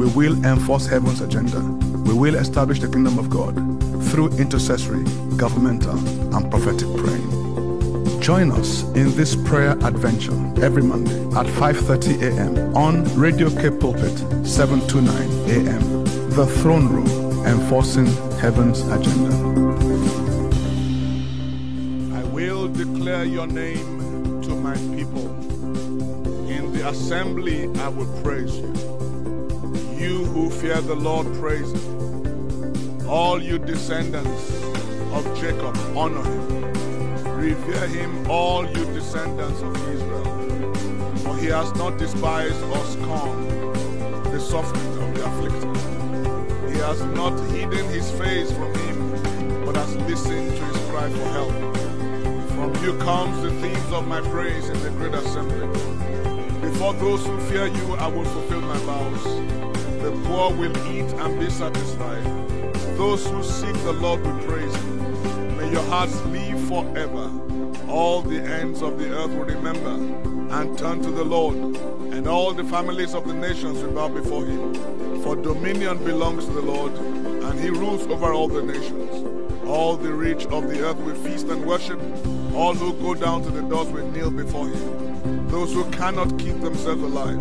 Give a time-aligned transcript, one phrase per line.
[0.00, 1.60] We will enforce heaven's agenda.
[1.60, 3.54] We will establish the kingdom of God
[4.04, 5.04] through intercessory,
[5.36, 5.98] governmental,
[6.34, 8.20] and prophetic praying.
[8.22, 10.32] Join us in this prayer adventure
[10.64, 12.74] every Monday at 5:30 a.m.
[12.74, 16.04] on Radio Cape Pulpit 729 a.m.
[16.30, 18.06] The Throne Room, enforcing
[18.40, 19.36] heaven's agenda.
[22.16, 25.28] I will declare your name to my people.
[26.48, 29.19] In the assembly I will praise you.
[30.00, 33.06] You who fear the Lord praise him.
[33.06, 34.50] All you descendants
[35.12, 37.36] of Jacob honor him.
[37.36, 40.24] Revere him, all you descendants of Israel.
[41.16, 43.50] For he has not despised or scorned
[44.32, 46.72] the suffering of the afflicted.
[46.72, 51.28] He has not hidden his face from him, but has listened to his cry for
[51.28, 51.52] help.
[52.52, 55.66] From you comes the themes of my praise in the great assembly.
[56.62, 59.79] Before those who fear you, I will fulfill my vows.
[60.10, 62.24] The poor will eat and be satisfied.
[62.96, 65.56] Those who seek the Lord will praise him.
[65.56, 67.30] May your hearts live forever.
[67.88, 69.90] All the ends of the earth will remember
[70.56, 71.54] and turn to the Lord,
[72.12, 74.74] and all the families of the nations will bow before him.
[75.22, 79.64] For dominion belongs to the Lord, and he rules over all the nations.
[79.64, 82.00] All the rich of the earth will feast and worship.
[82.52, 85.46] All who go down to the doors will kneel before him.
[85.50, 87.38] Those who cannot keep themselves alive.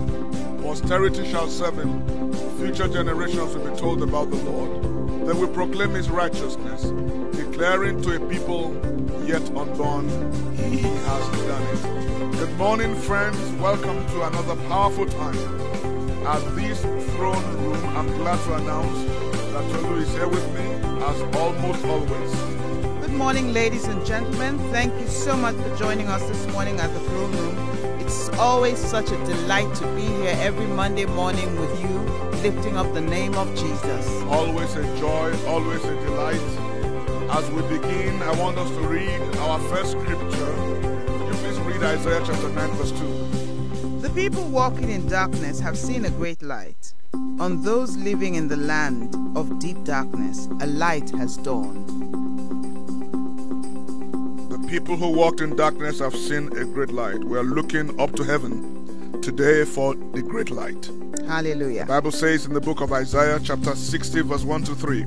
[0.61, 2.28] Posterity shall serve him.
[2.59, 5.25] Future generations will be told about the Lord.
[5.25, 6.83] They will proclaim his righteousness,
[7.31, 8.73] declaring to a people
[9.25, 10.09] yet unborn,
[10.57, 12.31] he has done it.
[12.33, 13.39] Good morning, friends.
[13.61, 15.37] Welcome to another powerful time
[16.27, 16.81] at this
[17.15, 17.81] throne room.
[17.95, 19.05] I'm glad to announce
[19.53, 20.65] that Tolu is here with me,
[21.05, 22.35] as almost always.
[23.05, 24.59] Good morning, ladies and gentlemen.
[24.71, 27.99] Thank you so much for joining us this morning at the throne room.
[28.01, 32.08] It's always such a delight to be here every Monday morning with you,
[32.41, 34.07] lifting up the name of Jesus.
[34.23, 36.39] Always a joy, always a delight.
[37.31, 40.55] As we begin, I want us to read our first scripture.
[41.27, 43.99] You please read Isaiah chapter 9, verse 2.
[43.99, 46.93] The people walking in darkness have seen a great light.
[47.39, 51.87] On those living in the land of deep darkness, a light has dawned.
[54.49, 57.21] The people who walked in darkness have seen a great light.
[57.21, 60.89] We are looking up to heaven today for the great light.
[61.29, 61.81] Hallelujah.
[61.81, 65.05] The Bible says in the book of Isaiah, chapter 60, verse 1 to 3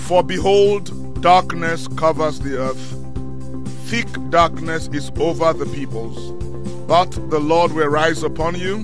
[0.00, 6.32] For behold, darkness covers the earth, thick darkness is over the peoples.
[6.86, 8.80] But the Lord will rise upon you,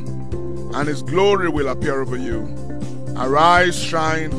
[0.74, 2.48] and his glory will appear over you.
[3.18, 4.30] Arise, shine,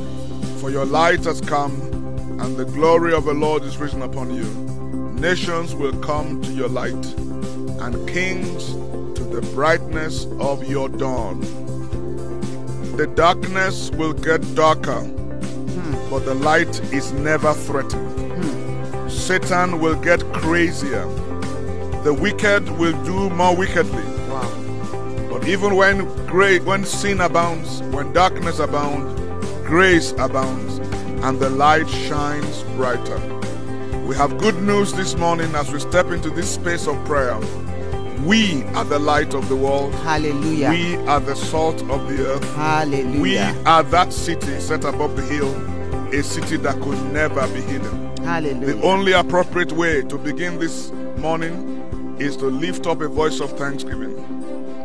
[0.58, 1.80] for your light has come,
[2.42, 4.46] and the glory of the Lord is risen upon you.
[5.22, 7.06] Nations will come to your light,
[7.84, 8.74] and kings
[9.16, 11.69] to the brightness of your dawn.
[13.00, 16.10] The darkness will get darker, hmm.
[16.10, 18.12] but the light is never threatened.
[18.44, 19.08] Hmm.
[19.08, 21.06] Satan will get crazier.
[22.04, 24.04] The wicked will do more wickedly.
[24.28, 25.30] Wow.
[25.30, 29.18] But even when great when sin abounds, when darkness abounds,
[29.66, 30.80] grace abounds,
[31.24, 33.18] and the light shines brighter.
[34.08, 37.40] We have good news this morning as we step into this space of prayer.
[38.26, 39.94] We are the light of the world.
[39.96, 40.70] Hallelujah.
[40.70, 42.56] We are the salt of the earth.
[42.56, 43.22] Hallelujah.
[43.22, 45.54] We are that city set above the hill,
[46.14, 48.18] a city that could never be hidden.
[48.18, 48.76] Hallelujah.
[48.76, 53.58] The only appropriate way to begin this morning is to lift up a voice of
[53.58, 54.16] thanksgiving.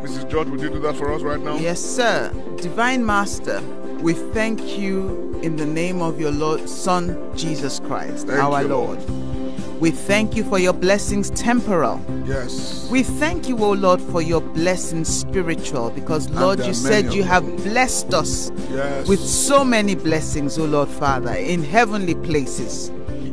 [0.01, 0.29] Mrs.
[0.29, 1.57] George, would you do that for us right now?
[1.57, 2.31] Yes, sir.
[2.57, 3.61] Divine Master,
[3.99, 8.67] we thank you in the name of your Lord Son Jesus Christ, Thank our you,
[8.69, 9.09] Lord.
[9.09, 9.34] Lord.
[9.79, 11.99] We thank you for your blessings temporal.
[12.25, 12.87] Yes.
[12.89, 17.43] We thank you, O Lord, for your blessings spiritual, because Lord, you said you have
[17.57, 19.07] blessed us Yes.
[19.07, 22.89] with so many blessings, O Lord Father, in heavenly places.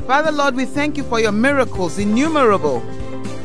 [0.07, 2.81] Father Lord, we thank you for your miracles, innumerable.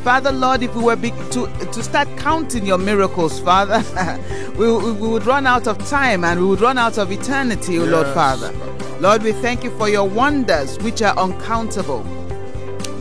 [0.04, 3.84] Father Lord, if we were be- to, to start counting your miracles, Father,
[4.58, 7.78] we, we we would run out of time and we would run out of eternity,
[7.78, 8.52] O Lord Father.
[9.00, 12.04] Lord, we thank you for your wonders, which are uncountable.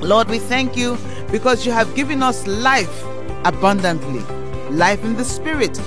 [0.06, 0.96] Lord, we thank you
[1.32, 3.04] because you have given us life
[3.44, 4.20] abundantly,
[4.70, 5.80] life in the Spirit.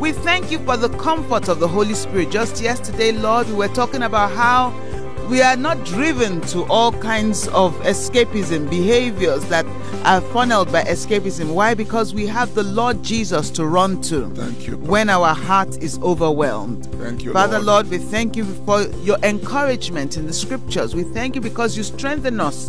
[0.00, 2.32] We thank you for the comfort of the Holy Spirit.
[2.32, 4.70] Just yesterday, Lord, we were talking about how
[5.28, 9.64] we are not driven to all kinds of escapism behaviors that
[10.04, 11.54] are funneled by escapism.
[11.54, 11.74] Why?
[11.74, 14.28] Because we have the Lord Jesus to run to.
[14.30, 14.78] Thank you.
[14.78, 16.86] When our heart is overwhelmed.
[16.96, 17.86] Thank you, Father, Lord.
[17.86, 20.96] Lord, we thank you for your encouragement in the scriptures.
[20.96, 22.68] We thank you because you strengthen us.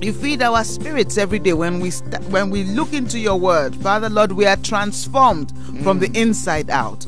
[0.00, 3.74] You feed our spirits every day when we st- when we look into your word.
[3.76, 5.52] Father, Lord, we are transformed
[5.82, 6.16] from the mm.
[6.16, 7.04] inside out.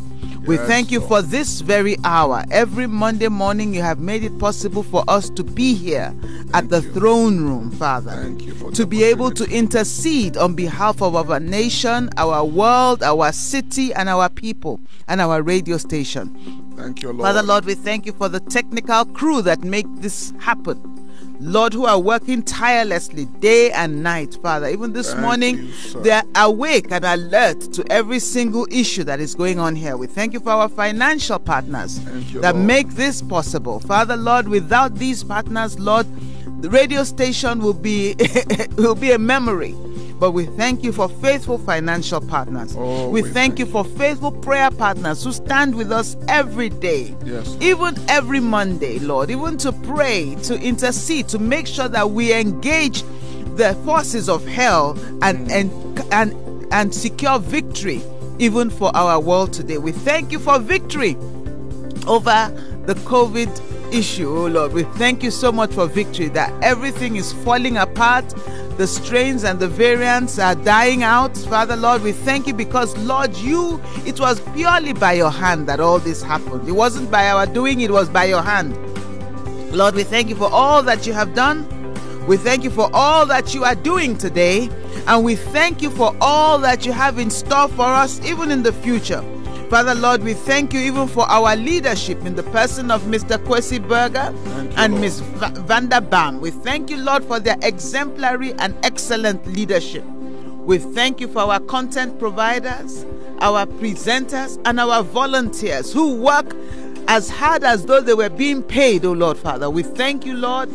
[0.46, 2.44] We Yes, thank you for this very hour.
[2.50, 6.14] Every Monday morning, you have made it possible for us to be here
[6.54, 8.10] at the throne room, Father.
[8.12, 13.02] Thank you for to be able to intercede on behalf of our nation, our world,
[13.02, 16.74] our city, and our people, and our radio station.
[16.76, 17.20] Thank you, Lord.
[17.20, 20.99] Father, Lord, we thank you for the technical crew that make this happen.
[21.40, 24.68] Lord, who are working tirelessly day and night, Father.
[24.68, 29.20] Even this Thank morning, you, they are awake and alert to every single issue that
[29.20, 29.96] is going on here.
[29.96, 31.98] We thank you for our financial partners
[32.32, 32.66] you, that Lord.
[32.66, 33.80] make this possible.
[33.80, 36.06] Father, Lord, without these partners, Lord,
[36.60, 38.14] the radio station will be
[38.76, 39.74] will be a memory.
[40.20, 42.74] But we thank you for faithful financial partners.
[42.78, 47.16] Oh, we, we thank you for faithful prayer partners who stand with us every day.
[47.24, 52.34] Yes, Even every Monday, Lord, even to pray, to intercede, to make sure that we
[52.34, 53.02] engage
[53.56, 54.90] the forces of hell
[55.22, 55.50] and Mm.
[55.50, 58.00] and and and secure victory
[58.38, 59.78] even for our world today.
[59.78, 61.16] We thank you for victory
[62.06, 62.52] over
[62.86, 63.48] the COVID
[63.92, 64.72] issue, oh Lord.
[64.72, 68.28] We thank you so much for victory that everything is falling apart.
[68.76, 71.36] The strains and the variants are dying out.
[71.36, 75.80] Father, Lord, we thank you because, Lord, you, it was purely by your hand that
[75.80, 76.68] all this happened.
[76.68, 78.76] It wasn't by our doing, it was by your hand.
[79.72, 81.66] Lord, we thank you for all that you have done.
[82.26, 84.70] We thank you for all that you are doing today.
[85.06, 88.62] And we thank you for all that you have in store for us, even in
[88.62, 89.22] the future.
[89.70, 93.38] Father, Lord, we thank you even for our leadership in the person of Mr.
[93.38, 95.00] Kwesi Berger Thank and.
[95.00, 95.20] Ms.
[95.20, 96.40] Va- Vanda Bam.
[96.40, 100.04] We thank you, Lord, for their exemplary and excellent leadership.
[100.04, 103.06] We thank you for our content providers,
[103.40, 106.56] our presenters, and our volunteers who work
[107.06, 109.70] as hard as though they were being paid, oh Lord Father.
[109.70, 110.68] We thank you, Lord,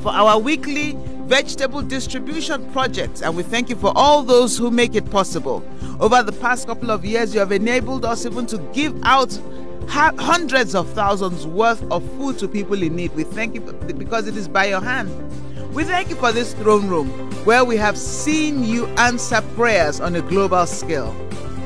[0.00, 4.94] for our weekly vegetable distribution project, and we thank you for all those who make
[4.94, 5.64] it possible.
[5.98, 9.38] Over the past couple of years, you have enabled us even to give out
[9.88, 13.12] hundreds of thousands worth of food to people in need.
[13.14, 15.10] We thank you because it is by your hand.
[15.74, 17.08] We thank you for this throne room
[17.44, 21.14] where we have seen you answer prayers on a global scale.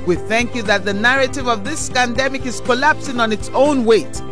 [0.06, 4.22] We thank you that the narrative of this pandemic is collapsing on its own weight.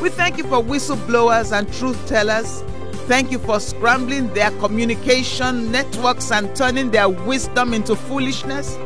[0.00, 2.62] We thank you for whistleblowers and truth tellers.
[3.08, 8.76] Thank you for scrambling their communication networks and turning their wisdom into foolishness.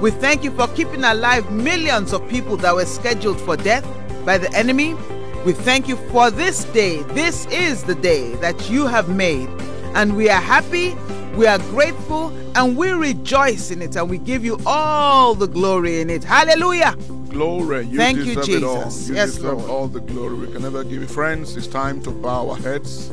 [0.00, 3.84] We thank you for keeping alive millions of people that were scheduled for death
[4.24, 4.94] by the enemy.
[5.44, 7.02] We thank you for this day.
[7.14, 9.48] This is the day that you have made.
[9.96, 10.94] And we are happy,
[11.34, 13.96] we are grateful, and we rejoice in it.
[13.96, 16.22] And we give you all the glory in it.
[16.22, 16.94] Hallelujah.
[17.28, 17.86] Glory.
[17.86, 18.84] You Thank you, deserve it all.
[18.84, 19.08] Jesus.
[19.08, 19.70] You Yes, deserve Lord.
[19.70, 20.36] all the glory.
[20.36, 21.08] We can never give you.
[21.08, 23.10] Friends, it's time to bow our heads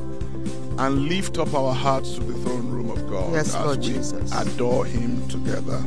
[0.81, 3.85] and lift up our hearts to the throne room of God Yes, as Lord we
[3.85, 4.31] Jesus.
[4.33, 5.79] adore Him together.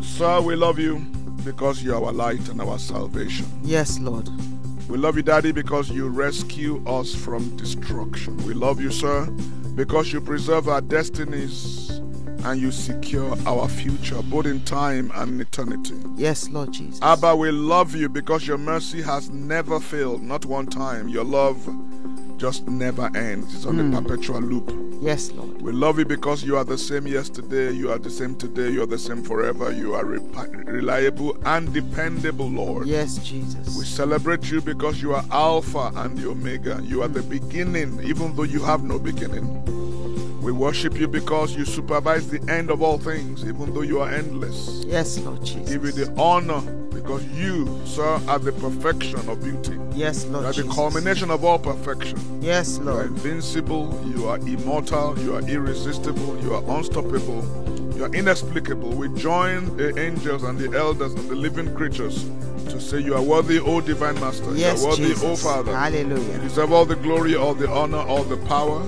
[0.00, 0.98] Sir, we love you
[1.44, 3.46] because you are our light and our salvation.
[3.64, 4.28] Yes, Lord.
[4.88, 8.36] We love you, Daddy, because you rescue us from destruction.
[8.46, 9.26] We love you, sir,
[9.74, 11.90] because you preserve our destinies
[12.44, 15.94] and you secure our future, both in time and in eternity.
[16.14, 17.00] Yes, Lord Jesus.
[17.02, 21.08] Abba, we love you because your mercy has never failed, not one time.
[21.08, 21.66] Your love
[22.44, 23.96] just never ends, it's on a hmm.
[23.96, 24.70] perpetual loop.
[25.00, 25.62] Yes, Lord.
[25.62, 28.82] We love you because you are the same yesterday, you are the same today, you
[28.82, 29.72] are the same forever.
[29.72, 32.86] You are reliable and dependable, Lord.
[32.86, 33.74] Yes, Jesus.
[33.78, 36.82] We celebrate you because you are Alpha and the Omega.
[36.82, 39.46] You are the beginning, even though you have no beginning.
[40.42, 44.10] We worship you because you supervise the end of all things, even though you are
[44.10, 44.84] endless.
[44.86, 45.70] Yes, Lord Jesus.
[45.70, 46.60] Give you the honor
[46.94, 49.78] because you, sir, are the perfection of beauty.
[49.94, 52.18] Yes, You Lord are the culmination of all perfection.
[52.42, 52.86] Yes, Lord.
[52.86, 57.42] You are invincible, you are immortal, you are irresistible, you are unstoppable,
[57.96, 58.90] you are inexplicable.
[58.90, 62.24] We join the angels and the elders and the living creatures
[62.68, 64.54] to say, You are worthy, O divine master.
[64.54, 65.24] Yes, you are worthy, Jesus.
[65.24, 65.76] O Father.
[65.76, 66.32] Hallelujah.
[66.34, 68.82] You deserve all the glory, all the honor, all the power.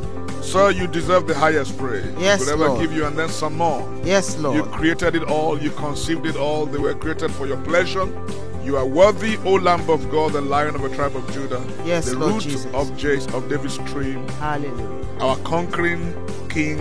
[0.46, 2.06] Sir, you deserve the highest praise.
[2.18, 2.80] Yes, we could ever Lord.
[2.80, 3.82] give you and then some more.
[4.04, 4.56] Yes, Lord.
[4.56, 8.06] You created it all, you conceived it all, they were created for your pleasure.
[8.64, 12.06] You are worthy, O Lamb of God, the Lion of the tribe of Judah, Yes,
[12.10, 12.72] the Lord root Jesus.
[12.74, 15.18] of Jesse, of David's stream, Hallelujah.
[15.20, 16.14] our conquering
[16.48, 16.80] King.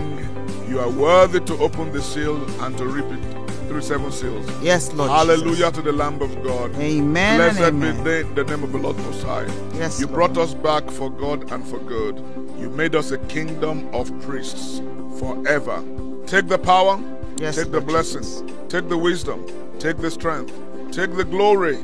[0.68, 3.35] You are worthy to open the seal and to rip it.
[3.66, 4.46] Through seven seals.
[4.62, 5.10] Yes, Lord.
[5.10, 5.72] Hallelujah Jesus.
[5.72, 6.74] to the Lamb of God.
[6.76, 7.38] Amen.
[7.38, 7.96] Blessed amen.
[8.04, 9.46] be the, the name of the Lord Most High.
[9.74, 10.14] Yes, you Lord.
[10.34, 12.16] brought us back for God and for good.
[12.58, 14.80] You made us a kingdom of priests
[15.18, 15.82] forever.
[16.26, 17.00] Take the power,
[17.38, 18.42] Yes, take the Lord blessing, Jesus.
[18.68, 19.46] take the wisdom,
[19.78, 20.52] take the strength,
[20.92, 21.76] take the glory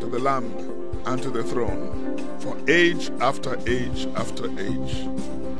[0.00, 0.52] to the Lamb
[1.06, 1.92] and to the throne
[2.40, 5.06] for age after age after age.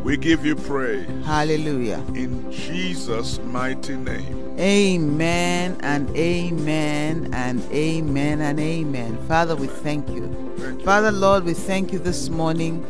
[0.06, 2.00] We give you praise Hallelujah.
[2.14, 4.54] in Jesus' mighty name.
[4.56, 9.18] Amen and amen and amen and amen.
[9.26, 10.54] Father, we thank you.
[10.58, 10.84] Thank you.
[10.84, 12.86] Father, Lord, we thank you this morning.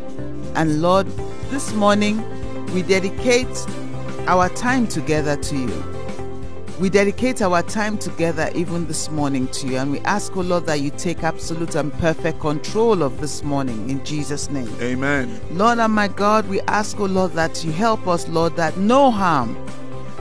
[0.57, 1.07] And Lord,
[1.49, 2.23] this morning
[2.75, 3.49] we dedicate
[4.27, 5.96] our time together to you.
[6.79, 9.79] We dedicate our time together even this morning to you.
[9.79, 13.89] And we ask, oh Lord, that you take absolute and perfect control of this morning
[13.89, 14.69] in Jesus' name.
[14.81, 15.41] Amen.
[15.53, 19.11] Lord and my God, we ask, oh Lord, that you help us, Lord, that no
[19.11, 19.57] harm,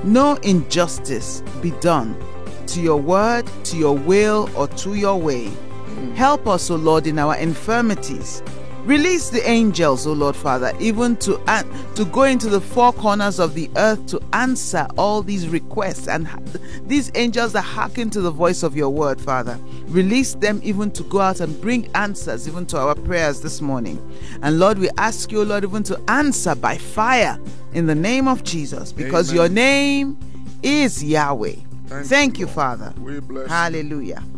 [0.04, 2.16] no injustice be done
[2.68, 5.46] to your word, to your will, or to your way.
[5.46, 6.16] Mm.
[6.16, 8.42] Help us, O Lord, in our infirmities.
[8.86, 11.66] Release the angels, O Lord Father, even to an-
[11.96, 16.28] to go into the four corners of the earth to answer all these requests and
[16.28, 16.38] ha-
[16.86, 19.58] these angels that hearken to the voice of your word, Father.
[19.88, 24.00] Release them even to go out and bring answers even to our prayers this morning.
[24.44, 27.40] And Lord, we ask you, Lord, even to answer by fire
[27.74, 29.36] in the name of Jesus, because Amen.
[29.36, 30.18] your name
[30.62, 31.56] is Yahweh.
[31.88, 32.56] Thank Thank, you, Lord.
[32.56, 32.94] Father.
[33.02, 34.35] We bless you.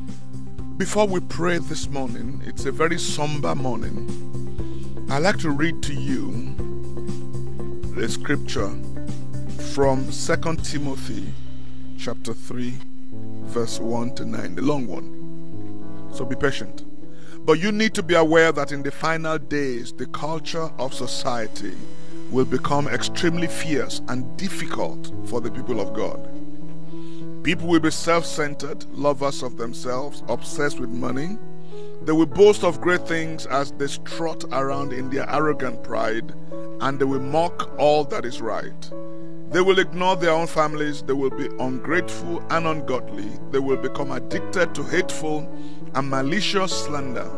[0.77, 5.07] Before we pray this morning, it's a very somber morning.
[5.09, 6.53] I'd like to read to you
[7.95, 8.69] the scripture
[9.73, 11.33] from 2 Timothy
[11.97, 12.75] chapter 3,
[13.45, 16.11] verse 1 to 9, the long one.
[16.13, 16.85] So be patient.
[17.43, 21.75] But you need to be aware that in the final days, the culture of society
[22.29, 26.36] will become extremely fierce and difficult for the people of God.
[27.47, 31.37] People will be self centered, lovers of themselves, obsessed with money.
[32.01, 36.33] They will boast of great things as they strut around in their arrogant pride,
[36.81, 38.91] and they will mock all that is right.
[39.49, 44.11] They will ignore their own families, they will be ungrateful and ungodly, they will become
[44.11, 45.49] addicted to hateful
[45.95, 47.31] and malicious slander.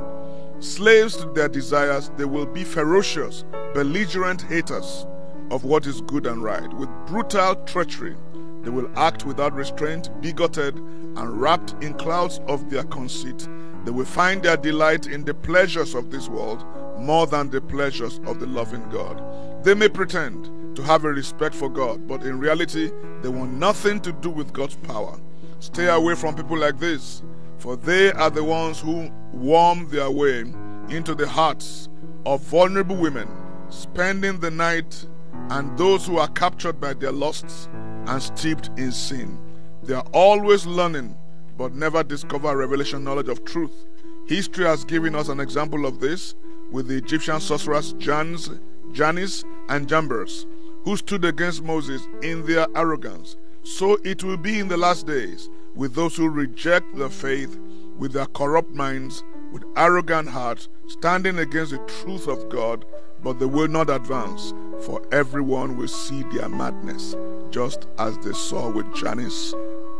[0.60, 3.44] Slaves to their desires, they will be ferocious,
[3.76, 5.06] belligerent haters
[5.52, 6.74] of what is good and right.
[6.74, 8.16] With brutal treachery,
[8.64, 13.48] they will act without restraint, bigoted, and wrapped in clouds of their conceit.
[13.86, 16.66] They will find their delight in the pleasures of this world
[17.00, 19.64] more than the pleasures of the loving God.
[19.64, 24.02] They may pretend to have a respect for God, but in reality, they want nothing
[24.02, 25.20] to do with God's power.
[25.60, 27.24] Stay away from people like this,
[27.58, 30.42] for they are the ones who worm their way
[30.90, 31.90] into the hearts
[32.26, 33.28] of vulnerable women,
[33.70, 35.06] spending the night,
[35.50, 37.70] and those who are captured by their lusts
[38.10, 39.38] and steeped in sin.
[39.84, 41.16] They are always learning,
[41.58, 43.86] but never discover revelation knowledge of truth.
[44.28, 46.34] History has given us an example of this
[46.72, 48.50] with the Egyptian sorcerers Jans,
[48.94, 50.48] Jannes and Jambres,
[50.84, 53.36] who stood against Moses in their arrogance.
[53.64, 57.60] So it will be in the last days with those who reject the faith
[57.98, 62.86] with their corrupt minds, with arrogant hearts, standing against the truth of God,
[63.22, 67.16] but they will not advance, for everyone will see their madness,
[67.52, 69.54] just as they saw with Jannes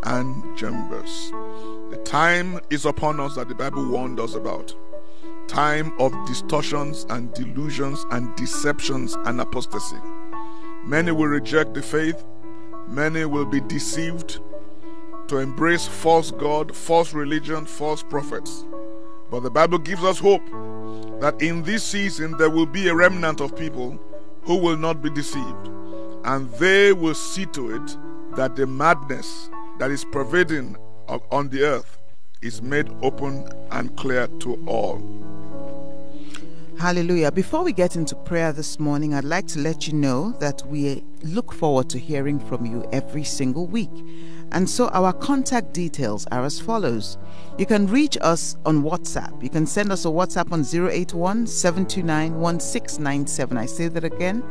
[0.04, 1.32] and Jambres.
[1.92, 4.76] The time is upon us that the Bible warned us about.
[5.48, 9.98] Time of distortions and delusions and deceptions and apostasy.
[10.84, 12.24] Many will reject the faith,
[12.88, 14.40] many will be deceived
[15.28, 18.66] to embrace false God, false religion, false prophets.
[19.30, 20.46] But the Bible gives us hope
[21.20, 24.00] that in this season there will be a remnant of people
[24.44, 25.70] who will not be deceived,
[26.26, 27.98] and they will see to it
[28.36, 29.50] that the madness
[29.80, 30.76] that is pervading
[31.32, 31.98] on the earth
[32.42, 35.02] is made open and clear to all.
[36.78, 37.32] Hallelujah.
[37.32, 41.04] Before we get into prayer this morning, I'd like to let you know that we
[41.24, 43.92] look forward to hearing from you every single week.
[44.52, 47.18] And so our contact details are as follows.
[47.58, 49.44] You can reach us on WhatsApp.
[49.44, 53.58] You can send us a WhatsApp on 081 729 1697.
[53.58, 54.44] I say that again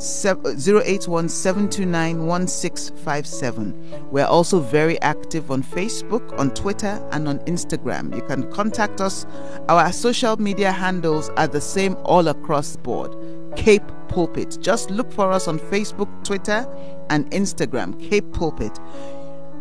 [0.00, 4.10] 081 729 1657.
[4.10, 8.14] We're also very active on Facebook, on Twitter, and on Instagram.
[8.14, 9.26] You can contact us.
[9.68, 13.14] Our social media handles are the same all across board.
[13.56, 14.58] Cape Pulpit.
[14.60, 16.66] Just look for us on Facebook, Twitter,
[17.10, 17.98] and Instagram.
[18.08, 18.78] Cape Pulpit.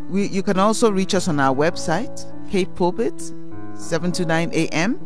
[0.09, 3.31] We, you can also reach us on our website, Cape Pulpit,
[3.75, 4.99] 7 to 9 a.m.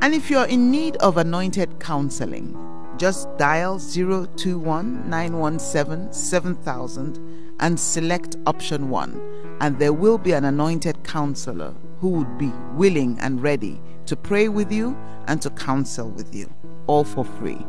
[0.00, 2.56] And if you're in need of anointed counseling,
[2.96, 9.42] just dial 021 917 7000 and select option 1.
[9.62, 14.48] and there will be an anointed counselor who would be willing and ready to pray
[14.48, 14.96] with you
[15.28, 16.52] and to counsel with you,
[16.88, 17.64] all for free.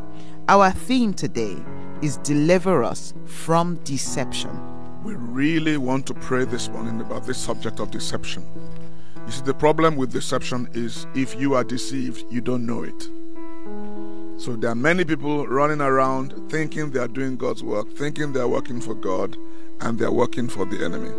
[0.48, 1.56] Our theme today
[2.02, 4.73] is Deliver Us from Deception.
[5.04, 8.42] We really want to pray this morning about this subject of deception.
[9.26, 13.02] You see, the problem with deception is if you are deceived, you don't know it.
[14.40, 18.40] So there are many people running around thinking they are doing God's work, thinking they
[18.40, 19.36] are working for God,
[19.82, 21.10] and they are working for the enemy.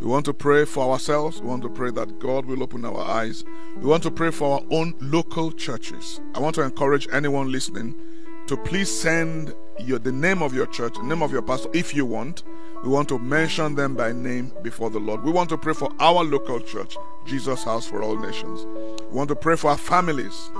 [0.00, 1.40] We want to pray for ourselves.
[1.40, 3.44] We want to pray that God will open our eyes.
[3.76, 6.20] We want to pray for our own local churches.
[6.34, 7.94] I want to encourage anyone listening
[8.48, 11.94] to please send your, the name of your church, the name of your pastor, if
[11.94, 12.42] you want.
[12.82, 15.24] We want to mention them by name before the Lord.
[15.24, 18.66] We want to pray for our local church, Jesus House for All Nations.
[19.10, 20.50] We want to pray for our families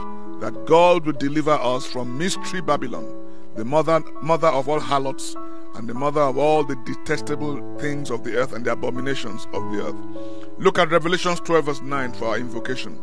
[0.41, 3.07] that God will deliver us from mystery Babylon,
[3.57, 5.37] the mother, mother of all harlots
[5.75, 9.71] and the mother of all the detestable things of the earth and the abominations of
[9.73, 9.97] the earth.
[10.59, 13.01] Look at Revelations 12, verse 9 for our invocation.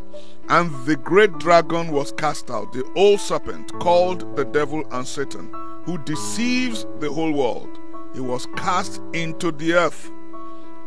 [0.48, 5.54] And the great dragon was cast out, the old serpent called the devil and Satan,
[5.84, 7.78] who deceives the whole world.
[8.14, 10.10] He was cast into the earth,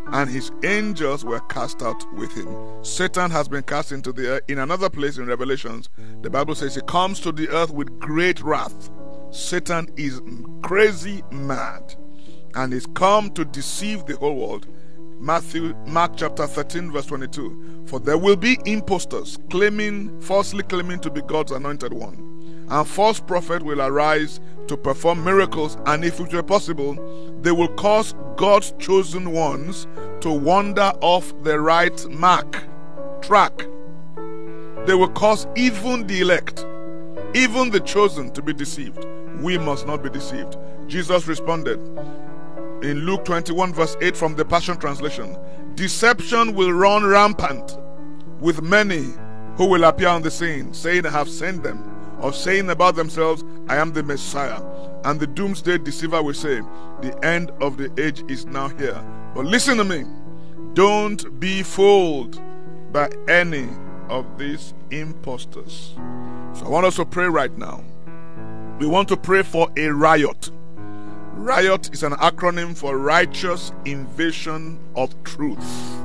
[0.08, 2.56] and his angels were cast out with him.
[2.84, 4.44] Satan has been cast into the earth.
[4.48, 5.90] In another place in Revelations,
[6.22, 8.90] the Bible says he comes to the earth with great wrath.
[9.36, 10.22] Satan is
[10.64, 11.96] crazy mad
[12.56, 14.66] and is come to deceive the whole world.
[15.20, 21.12] Matthew Mark chapter 13 verse 22 for there will be impostors claiming falsely claiming to
[21.12, 22.66] be God's anointed one.
[22.70, 25.78] And false prophet will arise to perform miracles.
[25.86, 26.96] And if it were possible
[27.42, 29.86] they will cause God's chosen ones
[30.22, 32.64] to wander off the right mark
[33.22, 33.68] track.
[34.86, 36.66] They will cause even the elect
[37.34, 39.06] even the chosen to be deceived
[39.42, 40.58] we must not be deceived.
[40.88, 41.80] Jesus responded
[42.82, 45.38] in Luke 21, verse 8 from the Passion Translation
[45.76, 47.78] Deception will run rampant
[48.40, 49.14] with many
[49.58, 53.44] who will appear on the scene, saying, I have sent them, or saying about themselves,
[53.68, 54.62] I am the Messiah.
[55.04, 56.62] And the doomsday deceiver will say,
[57.02, 59.04] The end of the age is now here.
[59.34, 60.06] But listen to me.
[60.74, 62.42] Don't be fooled
[62.92, 63.70] by any
[64.10, 65.94] of these impostors.
[66.54, 67.84] So I want us to pray right now
[68.80, 70.52] we want to pray for a riot.
[71.34, 75.96] Riot is an acronym for Righteous Invasion of Truth.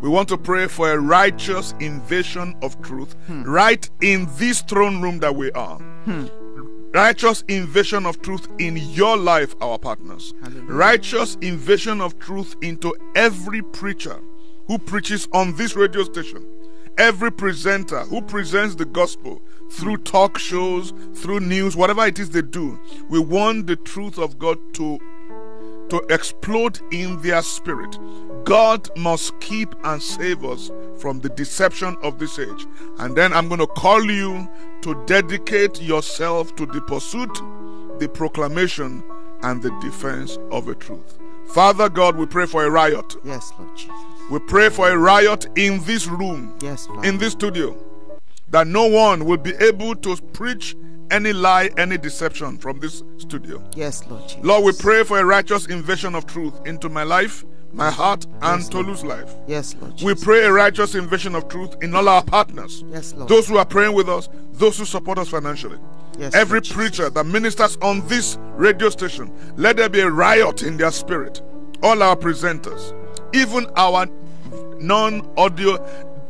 [0.00, 3.42] We want to pray for a righteous invasion of truth hmm.
[3.42, 5.78] right in this throne room that we are.
[6.04, 6.26] Hmm.
[6.94, 10.32] Righteous invasion of truth in your life, our partners.
[10.40, 10.72] Hallelujah.
[10.72, 14.20] Righteous invasion of truth into every preacher
[14.68, 16.46] who preaches on this radio station
[16.98, 22.42] every presenter who presents the gospel through talk shows, through news, whatever it is they
[22.42, 24.98] do, we want the truth of God to
[25.88, 27.98] to explode in their spirit.
[28.44, 32.66] God must keep and save us from the deception of this age.
[32.98, 34.48] And then I'm going to call you
[34.82, 37.34] to dedicate yourself to the pursuit,
[37.98, 39.02] the proclamation,
[39.42, 41.18] and the defense of the truth.
[41.48, 43.16] Father God, we pray for a riot.
[43.24, 44.17] Yes, Lord Jesus.
[44.30, 47.76] We pray for a riot in this room, yes, in this studio,
[48.50, 50.76] that no one will be able to preach
[51.10, 53.62] any lie, any deception from this studio.
[53.74, 54.44] Yes, Lord Jesus.
[54.44, 58.60] Lord, we pray for a righteous invasion of truth into my life, my heart, and
[58.60, 59.34] yes, Tolu's life.
[59.46, 59.96] Yes, Lord.
[59.96, 60.06] Jesus.
[60.06, 62.84] We pray a righteous invasion of truth in all our partners.
[62.90, 63.28] Yes, Lord.
[63.28, 65.78] Those who are praying with us, those who support us financially.
[66.18, 67.14] Yes, Every Lord preacher Jesus.
[67.14, 71.40] that ministers on this radio station, let there be a riot in their spirit.
[71.82, 72.92] All our presenters,
[73.32, 74.06] even our
[74.80, 75.78] non audio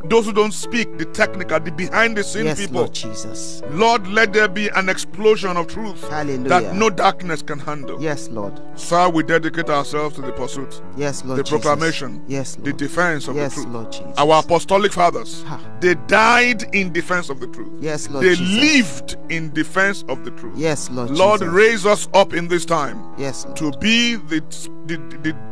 [0.05, 2.81] those who don't speak the technical, the behind the scene yes, people.
[2.81, 3.61] Lord Jesus.
[3.71, 6.47] Lord, let there be an explosion of truth Hallelujah.
[6.49, 8.01] that no darkness can handle.
[8.01, 8.61] Yes, Lord.
[8.75, 10.81] Sir, we dedicate ourselves to the pursuit.
[10.95, 11.39] Yes, Lord.
[11.39, 11.61] The Jesus.
[11.61, 12.23] proclamation.
[12.27, 12.65] Yes, Lord.
[12.65, 13.73] The defense of yes, the truth.
[13.73, 14.13] Lord Jesus.
[14.17, 15.59] Our apostolic fathers, ha.
[15.81, 17.71] they died in defense of the truth.
[17.81, 18.23] Yes, Lord.
[18.23, 19.17] They Jesus.
[19.17, 20.57] lived in defense of the truth.
[20.57, 21.11] Yes, Lord.
[21.11, 21.53] Lord, Jesus.
[21.53, 23.03] raise us up in this time.
[23.17, 23.57] Yes, Lord.
[23.57, 24.39] To be the,
[24.85, 25.48] the, the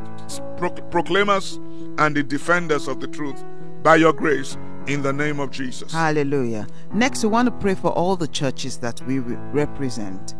[0.91, 1.59] proclaimers
[1.97, 3.43] and the defenders of the truth
[3.83, 5.91] by your grace in the name of Jesus.
[5.91, 6.67] Hallelujah.
[6.93, 10.35] Next, we want to pray for all the churches that we represent.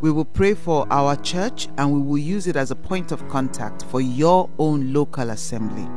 [0.00, 3.26] We will pray for our church and we will use it as a point of
[3.28, 5.88] contact for your own local assembly.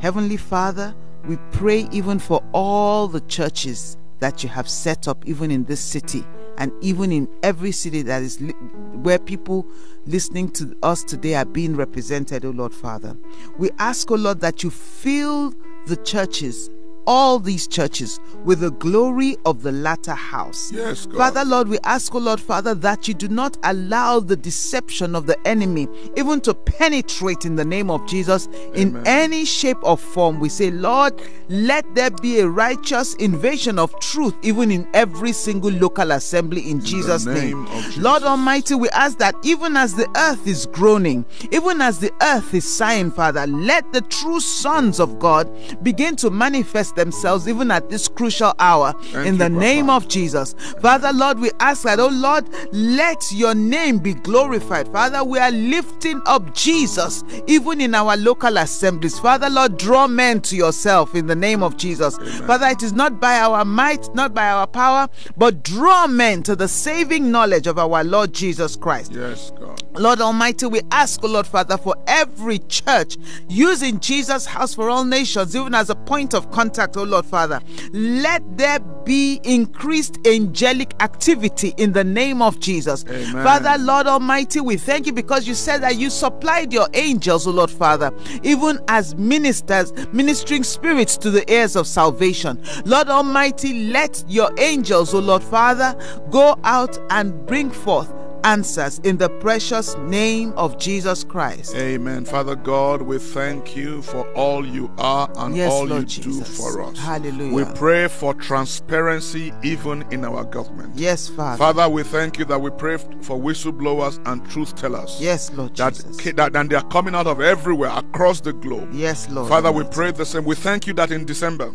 [0.00, 0.94] Heavenly Father,
[1.26, 5.80] we pray even for all the churches that you have set up, even in this
[5.80, 6.24] city
[6.60, 8.52] and even in every city that is li-
[8.92, 9.66] where people
[10.06, 13.16] listening to us today are being represented, O Lord Father.
[13.58, 15.54] We ask, O Lord, that you fill
[15.86, 16.68] the churches
[17.06, 20.72] all these churches with the glory of the latter house.
[20.72, 21.16] Yes, God.
[21.16, 25.26] Father, Lord, we ask, O Lord, Father, that you do not allow the deception of
[25.26, 30.40] the enemy even to penetrate in the name of Jesus in any shape or form.
[30.40, 35.70] We say, Lord, let there be a righteous invasion of truth even in every single
[35.70, 37.66] local assembly in, Jesus' name name.
[37.66, 37.96] Jesus.
[37.98, 42.52] Lord Almighty, we ask that even as the earth is groaning, even as the earth
[42.54, 45.50] is sighing, Father, let the true sons of God
[45.82, 49.60] begin to manifest themselves even at this crucial hour Thank in you, the Papa.
[49.60, 50.54] name of Jesus.
[50.80, 54.88] Father, Lord, we ask that, oh Lord, let your name be glorified.
[54.88, 59.18] Father, we are lifting up Jesus even in our local assemblies.
[59.18, 62.16] Father, Lord, draw men to yourself in the name of Jesus.
[62.46, 66.56] Father, it is not by our might, not by our power, but draw men to
[66.56, 69.12] the saving knowledge of our Lord Jesus Christ.
[69.12, 69.82] Yes, God.
[69.98, 73.16] Lord Almighty, we ask, O Lord Father, for every church
[73.48, 77.60] using Jesus' house for all nations, even as a point of contact, O Lord Father.
[77.92, 83.04] Let there be increased angelic activity in the name of Jesus.
[83.08, 83.44] Amen.
[83.44, 87.50] Father, Lord Almighty, we thank you because you said that you supplied your angels, O
[87.50, 88.12] Lord Father,
[88.42, 92.62] even as ministers, ministering spirits to the heirs of salvation.
[92.84, 95.96] Lord Almighty, let your angels, O Lord Father,
[96.30, 98.12] go out and bring forth
[98.44, 101.74] answers in the precious name of Jesus Christ.
[101.74, 102.24] Amen.
[102.24, 106.48] Father God, we thank you for all you are and Yes, all Lord you Jesus.
[106.56, 106.98] do for us.
[106.98, 107.52] Hallelujah.
[107.54, 110.92] We pray for transparency even in our government.
[110.96, 111.58] Yes, Father.
[111.58, 115.18] Father, we thank you that we pray for whistleblowers and truth tellers.
[115.20, 116.32] Yes, Lord That, Jesus.
[116.34, 118.88] that and they are coming out of everywhere across the globe.
[118.92, 119.48] Yes, Lord.
[119.48, 119.94] Father, we Almighty.
[119.94, 120.44] pray the same.
[120.44, 121.72] We thank you that in December,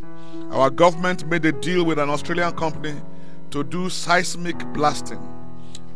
[0.51, 2.93] our government made a deal with an Australian company
[3.51, 5.19] to do seismic blasting.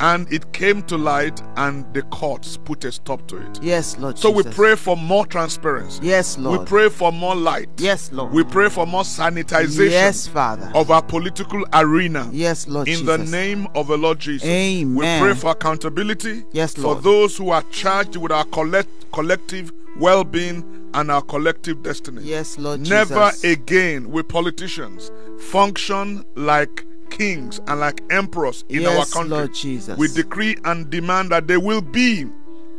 [0.01, 3.59] And it came to light, and the courts put a stop to it.
[3.61, 5.99] Yes, Lord So we pray for more transparency.
[6.05, 7.69] Yes, lord We pray for more light.
[7.77, 8.31] Yes, Lord.
[8.31, 10.71] We pray for more sanitization Yes, Father.
[10.73, 12.29] of our political arena.
[12.31, 13.07] Yes, Lord In Jesus.
[13.07, 14.47] the name of the Lord Jesus.
[14.47, 14.95] Amen.
[14.95, 16.45] We pray for accountability.
[16.51, 21.21] Yes, lord For those who are charged with our collect, collective well being and our
[21.21, 22.23] collective destiny.
[22.23, 23.09] Yes, Lord Jesus.
[23.09, 23.43] Never Jesus.
[23.43, 29.29] again will politicians function like kings and like emperors in our country.
[29.29, 29.97] Lord Jesus.
[29.97, 32.27] We decree and demand that they will be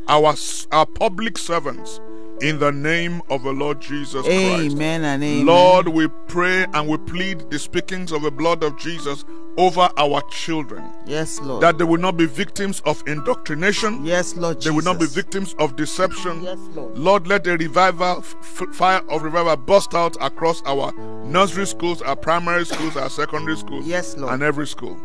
[0.09, 0.35] our,
[0.73, 2.01] our public servants
[2.40, 4.75] in the name of the Lord Jesus Christ.
[4.75, 5.47] Amen and amen.
[5.47, 9.25] Lord, we pray and we plead the speakings of the blood of Jesus
[9.61, 10.83] over our children.
[11.07, 11.62] Yes, Lord.
[11.62, 14.05] That they will not be victims of indoctrination.
[14.05, 14.75] yes, Lord They Jesus.
[14.77, 16.42] will not be victims of deception.
[16.42, 16.96] Yes, Lord.
[16.99, 18.37] Lord, let the revival, f-
[18.73, 20.92] fire of revival burst out across our
[21.27, 24.33] nursery schools, our primary schools, our secondary schools, Yes, Lord.
[24.33, 24.96] and every school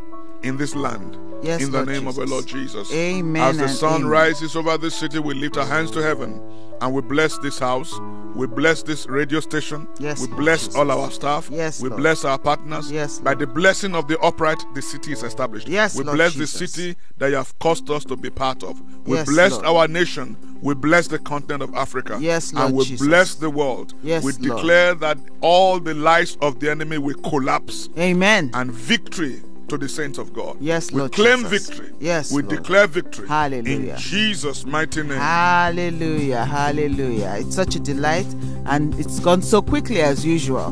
[0.46, 1.18] in this land.
[1.42, 2.92] Yes, in the Lord name of our Lord Jesus.
[2.94, 4.08] Amen As the sun amen.
[4.08, 6.42] rises over this city, we lift our hands to heaven
[6.82, 8.00] and we bless this house.
[8.36, 9.88] We bless this radio station.
[10.00, 10.76] Yes, we Lord bless Jesus.
[10.76, 11.50] all our staff.
[11.52, 12.02] Yes, we Lord.
[12.02, 12.92] bless our partners.
[12.92, 15.68] Yes, By the blessing of the upright, the city is established.
[15.70, 16.60] Yes, we Lord bless Jesus.
[16.60, 18.82] the city that you have caused us to be part of.
[19.08, 19.66] We Yes, bless Lord.
[19.66, 20.36] our nation.
[20.62, 22.18] We bless the continent of Africa.
[22.20, 23.06] Yes, And we Jesus.
[23.08, 23.94] bless the world.
[24.04, 24.42] Yes, we Lord.
[24.58, 28.52] declare that all the lies of the enemy will collapse Amen.
[28.54, 30.58] and victory to the saints of God.
[30.60, 31.70] Yes, we Lord We claim Jesus.
[31.70, 31.94] victory.
[32.00, 32.56] Yes, we Lord.
[32.56, 33.28] declare victory.
[33.28, 33.94] Hallelujah.
[33.94, 35.18] In Jesus' mighty name.
[35.20, 37.36] Hallelujah, hallelujah.
[37.40, 38.28] It's such a delight
[38.66, 40.72] and it's gone so quickly as usual.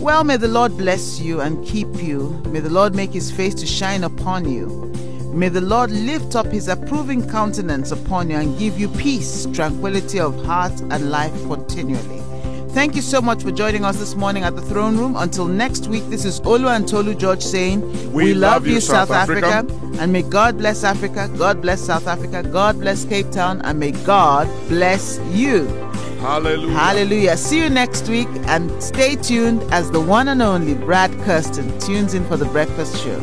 [0.00, 2.42] Well, may the Lord bless you and keep you.
[2.48, 4.66] May the Lord make his face to shine upon you.
[5.32, 10.20] May the Lord lift up his approving countenance upon you and give you peace, tranquility
[10.20, 12.21] of heart, and life continually.
[12.74, 15.14] Thank you so much for joining us this morning at the throne room.
[15.16, 19.66] Until next week, this is Olu and Tolu George saying, We love you, South Africa.
[20.00, 23.90] and may God bless Africa, God bless South Africa, God bless Cape Town, and may
[23.90, 25.66] God bless you.
[26.20, 26.72] Hallelujah.
[26.74, 27.36] Hallelujah.
[27.36, 32.14] See you next week and stay tuned as the one and only Brad Kirsten tunes
[32.14, 33.20] in for the breakfast show.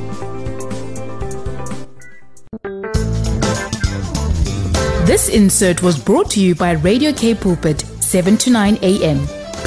[5.05, 9.27] This insert was brought to you by Radio Cape Pulpit, 7 to 9 a.m.